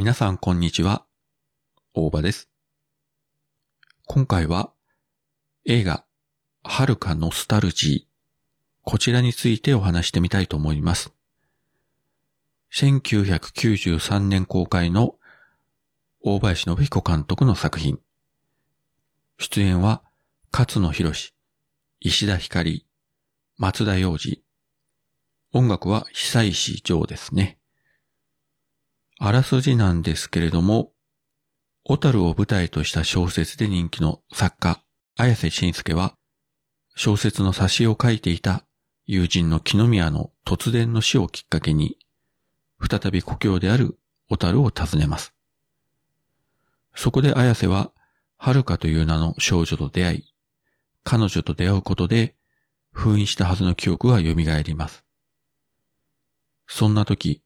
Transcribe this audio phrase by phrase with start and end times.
[0.00, 1.04] 皆さんこんにちは。
[1.92, 2.48] 大場です。
[4.06, 4.70] 今回は
[5.64, 6.04] 映画
[6.62, 8.08] 遥かノスタルジー
[8.84, 11.12] こちらについてお話してみたいと思います。
[12.72, 15.16] 1993年公開の
[16.20, 17.98] 大林信彦監督の作品。
[19.40, 20.04] 出演は
[20.52, 21.12] 勝野博
[21.98, 22.86] 石田ひかり、
[23.56, 24.44] 松田洋二。
[25.52, 27.57] 音楽は久石譲ですね。
[29.20, 30.92] あらすじなんですけれども、
[31.82, 34.80] 小樽を舞台とした小説で人気の作家、
[35.16, 36.14] 綾瀬慎介は、
[36.94, 38.64] 小説の挿絵を書いていた
[39.06, 41.98] 友人の木宮の突然の死をきっかけに、
[42.88, 45.34] 再び故郷である小樽を訪ねます。
[46.94, 47.90] そこで綾瀬は、
[48.36, 50.34] 遥かという名の少女と出会い、
[51.02, 52.36] 彼女と出会うことで、
[52.92, 55.04] 封印したはずの記憶が蘇ります。
[56.68, 57.42] そんな時、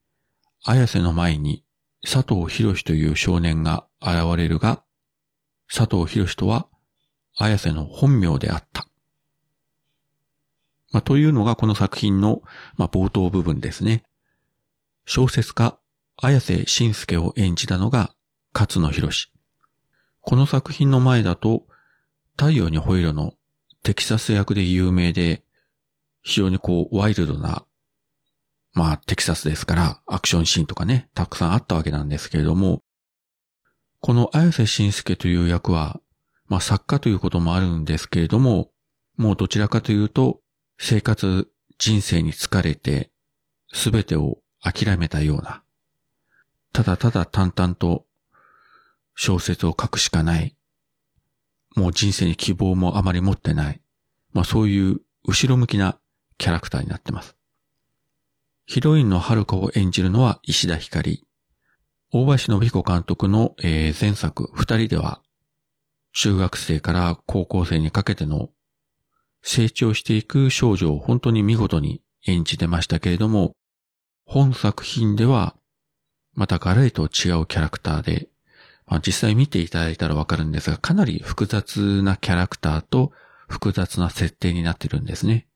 [0.64, 1.64] 綾瀬の前に
[2.02, 4.84] 佐藤博士という少年が現れるが、
[5.72, 6.68] 佐藤博士とは
[7.36, 8.86] 綾瀬の本名であった。
[10.92, 12.42] まあ、というのがこの作品の、
[12.76, 14.04] まあ、冒頭部分ですね。
[15.04, 15.78] 小説家、
[16.16, 18.14] 綾瀬慎介を演じたのが
[18.52, 19.32] 勝野博士。
[20.20, 21.66] この作品の前だと、
[22.36, 23.32] 太陽にホイロの
[23.82, 25.42] テキサス役で有名で、
[26.22, 27.64] 非常にこう、ワイルドな
[28.74, 32.82] まあ、テキサスですから、アクションシーンとかね、たくさんあったわけなんですけれども、
[34.00, 36.00] この綾瀬慎介という役は、
[36.46, 38.70] まあ、作家ということもあるんですけれども、
[39.16, 40.40] もうどちらかというと、
[40.78, 41.48] 生活、
[41.78, 43.10] 人生に疲れて、
[43.72, 45.62] すべてを諦めたような、
[46.72, 48.06] ただただ淡々と
[49.14, 50.56] 小説を書くしかない、
[51.76, 53.82] もう人生に希望もあまり持ってない、
[54.32, 55.98] まあそういう後ろ向きな
[56.38, 57.36] キャラクターになってます。
[58.64, 61.26] ヒロインの遥かを演じるのは石田ひかり。
[62.12, 65.22] 大林信彦監督の、え、前作二人では、
[66.12, 68.50] 中学生から高校生にかけての
[69.42, 73.52] 成長していく少女を本当に見事に演じてましたけれども、
[74.24, 75.56] 本作品では、
[76.34, 78.28] またガレーと違うキャラクターで、
[78.86, 83.12] まあ、実際見ていただいたらわかるんですが、かなり複雑なキャラクターと
[83.48, 85.46] 複雑な設定になってるんですね。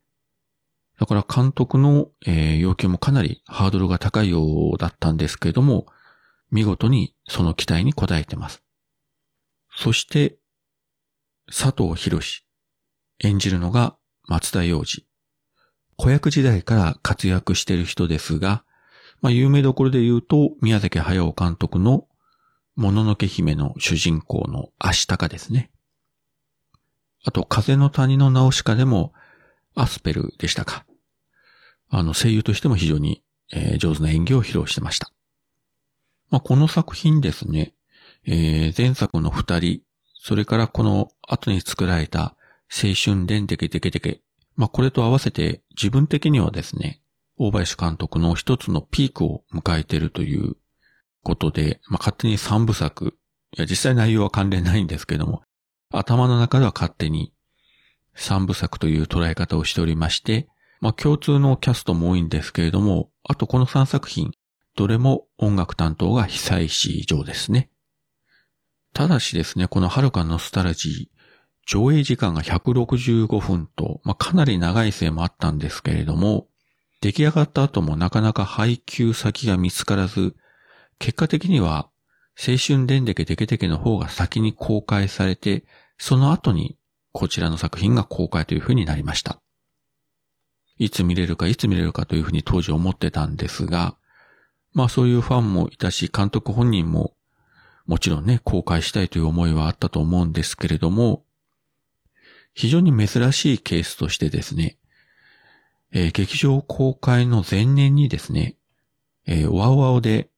[0.98, 5.86] だから監督の、えー、要求もかなりハードルが高いようだったんですけれども、
[6.50, 8.62] 見事にその期待に応えてます。
[9.74, 10.38] そして、
[11.48, 12.46] 佐藤博士。
[13.20, 13.96] 演じるのが
[14.26, 15.06] 松田洋二。
[15.96, 18.64] 子役時代から活躍している人ですが、
[19.20, 22.06] まあ、有名どころで言うと、宮崎駿監督の
[22.74, 25.70] もののけ姫の主人公の足高ですね。
[27.24, 29.12] あと、風の谷のナウシカでも、
[29.76, 30.84] アスペルでしたか。
[31.88, 33.22] あの、声優としても非常に、
[33.52, 35.12] えー、上手な演技を披露してました。
[36.30, 37.74] まあ、この作品ですね、
[38.24, 39.82] えー、前作の二人、
[40.18, 42.36] それからこの後に作られた
[42.72, 44.20] 青春伝テケテケテケ。
[44.56, 47.00] まあ、これと合わせて自分的にはですね、
[47.36, 50.56] 大林監督の一つのピークを迎えているという
[51.22, 53.14] ことで、まあ、勝手に三部作、
[53.56, 55.42] いや、実際内容は関連ないんですけども、
[55.92, 57.32] 頭の中では勝手に
[58.16, 60.48] 三部作という捉え方をしておりまして、
[60.80, 64.32] まあ共通のキャストも多いんですけれども、あとこの3作品、
[64.74, 67.70] どれも音楽担当が久石上ですね。
[68.92, 71.16] ただしですね、この遥かノスタルジー、
[71.66, 76.46] 上映時間が165分と、まあ、かなり長いせいもあったんですけれども、
[77.00, 80.36] 出来上がった後もなかなか配給先が見つからず、
[80.98, 81.90] 結果的には
[82.38, 85.64] 青春電デケデケデケの方が先に公開されて、
[85.98, 86.76] その後に
[87.18, 89.40] こちらの作品が公開というふうになりました。
[90.76, 93.96] いつ見れるかいつ見れるかというふうに当時思ってたんですが、
[94.74, 97.14] まあそういうファンもいたし、監督本人も
[97.86, 101.24] もちろんね、公開したいという思いはあったと思うんですけれども、
[102.52, 104.76] 非常に珍しいケースとしてですね、
[105.92, 108.56] えー、劇場公開の前年にですね、
[109.24, 110.28] えー、ワウワウで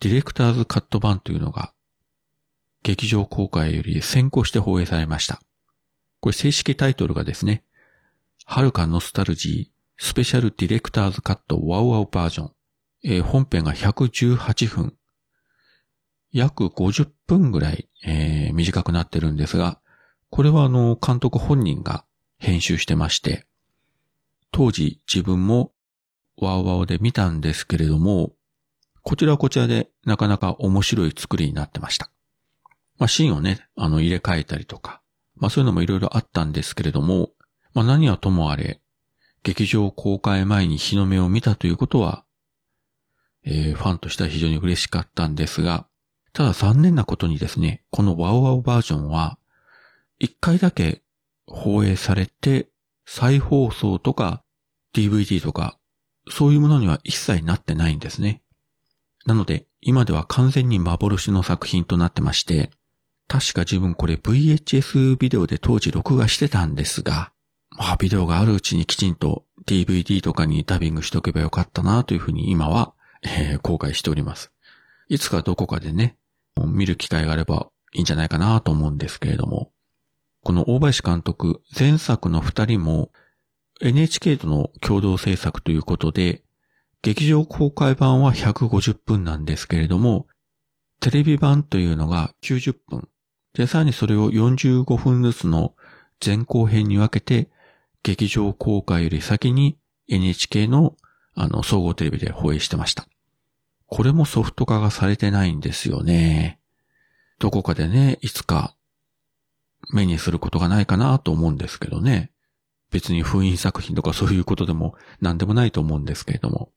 [0.00, 1.72] ディレクターズカット版というのが
[2.82, 5.40] 劇場公開より先行して放映されました。
[6.24, 7.64] これ正式タイトルがですね、
[8.46, 12.52] はるかノスタルジースペシャルディレクターズカットワウワウバージョン。
[13.04, 14.94] えー、本編が118分。
[16.32, 19.82] 約50分ぐらい、えー、短くなってるんですが、
[20.30, 22.06] これはあの、監督本人が
[22.38, 23.44] 編集してまして、
[24.50, 25.72] 当時自分も
[26.38, 28.32] ワウワウで見たんですけれども、
[29.02, 32.10] こちらはこちらでなかなか面白い作りになってました。
[32.96, 35.02] まあ、シーンをね、あの、入れ替えたりとか、
[35.36, 37.30] まあそういうのもいろいろあったんですけれども、
[37.72, 38.80] まあ何はともあれ、
[39.42, 42.24] 劇場公開前に日の目を見たということは、
[43.44, 45.86] えー、ファンとしては非常に嬉しかったんですが、
[46.32, 49.38] ただ残念なことにですね、このワオワオバージョンは、
[50.18, 51.02] 一回だけ
[51.46, 52.68] 放映されて、
[53.06, 54.42] 再放送とか
[54.94, 55.78] DVD とか、
[56.30, 58.42] そういうものには一切なってないんですね。
[59.26, 62.70] なので、今では完全に幻の作品となってまして、
[63.28, 67.32] 確か自分これ VHS ビデオで当時録画してたんですが、
[67.70, 74.52] まあビデオがあるうちにきちんと DVD とかにダビングしとけばよかったなというふうに今は、えー、後悔しております。
[75.08, 76.16] いつかどこかでね、
[76.66, 79.72] 見る機会があればいいんじゃないかなと思うんですけれども、
[80.42, 83.10] この大林監督、前作の二人も
[83.80, 86.42] NHK との共同制作ということで、
[87.02, 90.26] 劇場公開版は150分なんですけれども、
[91.00, 93.08] テレビ版というのが90分。
[93.54, 95.74] で、さらにそれを45分ずつの
[96.24, 97.50] 前後編に分けて、
[98.02, 99.78] 劇場公開より先に
[100.08, 100.96] NHK の
[101.36, 103.08] あの総合テレビで放映してました。
[103.86, 106.60] これもソフト化がされてないんですよね。
[107.38, 108.76] どこかでね、いつか
[109.92, 112.30] 目にすることがないかなと思うんですけどね。
[112.90, 116.70] 別に封印作品とかそういうことでも何でもないと思うんですけれども。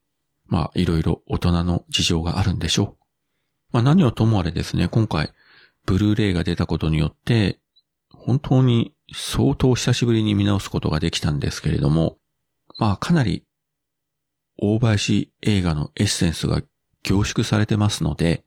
[0.48, 3.04] まあ、いろいろ大人の事情があるんでしょう。
[3.74, 5.34] まあ何をともあれですね、今回、
[5.88, 7.60] ブルーレイが出たことによって、
[8.14, 12.18] 本当に相当久しぶりに見直すことができたんですけれども、
[12.78, 13.46] まあかなり
[14.58, 16.62] 大林映画のエッセンスが
[17.04, 18.44] 凝縮されてますので、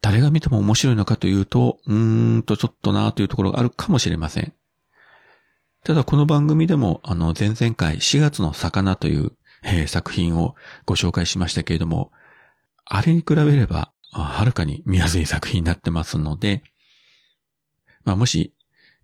[0.00, 4.54] 誰が見ても面白いのかというと、うーんとちょっとなというところがあるかもしれません。
[5.84, 9.32] ただこの番組でも、あの、前々回4月の魚という、
[9.62, 10.54] えー、作品を
[10.86, 12.12] ご紹介しましたけれども、
[12.86, 16.62] あれに比べれば、はるかに見やすい作品になってますので、
[18.04, 18.54] まあ、もし、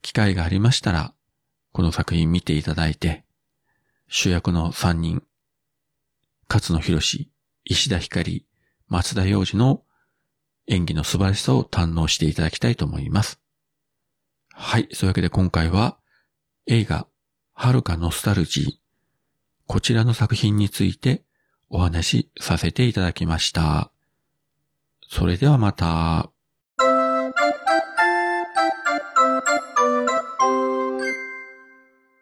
[0.02, 1.14] 機会がありましたら、
[1.72, 3.24] この作品見ていただいて、
[4.08, 5.22] 主役の3人、
[6.48, 7.30] 勝野博士、
[7.64, 8.46] 石田光、
[8.88, 9.82] 松田洋二の
[10.68, 13.40] 演技の素晴らしさを堪能していただきたいと思います。
[14.52, 14.88] はい。
[14.92, 15.98] そういうわけで今回は
[16.66, 17.06] 映画、
[17.52, 18.72] 遥かノスタルジー、
[19.66, 21.24] こちらの作品について
[21.68, 23.92] お話しさせていただきました。
[25.08, 26.35] それではまた。